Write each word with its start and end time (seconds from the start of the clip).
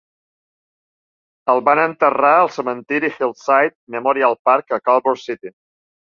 El 1.53 1.61
van 1.67 1.81
enterrar 1.81 2.31
al 2.39 2.49
cementiri 2.57 3.11
Hillside 3.13 3.99
Memorial 3.99 4.39
Park, 4.51 4.77
a 4.79 4.83
Culver 4.91 5.17
City. 5.29 5.55